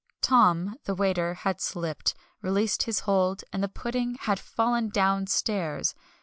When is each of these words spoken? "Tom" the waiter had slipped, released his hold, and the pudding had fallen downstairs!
"Tom" 0.19 0.77
the 0.85 0.95
waiter 0.95 1.35
had 1.35 1.61
slipped, 1.61 2.15
released 2.41 2.81
his 2.81 3.01
hold, 3.01 3.43
and 3.53 3.61
the 3.61 3.67
pudding 3.67 4.15
had 4.21 4.39
fallen 4.39 4.89
downstairs! 4.89 5.93